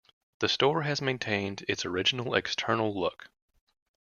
[0.39, 3.29] The store has maintained its original external look.